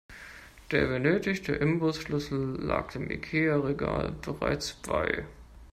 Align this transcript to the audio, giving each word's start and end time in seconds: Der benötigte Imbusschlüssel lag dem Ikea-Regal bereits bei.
Der 0.71 0.87
benötigte 0.87 1.53
Imbusschlüssel 1.53 2.59
lag 2.59 2.91
dem 2.91 3.11
Ikea-Regal 3.11 4.13
bereits 4.23 4.73
bei. 4.73 5.27